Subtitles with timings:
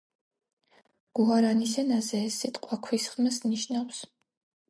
[1.19, 4.03] გუარანის ენაზე ეს სიტყვა „ქვის ხმას“ ნიშნავს.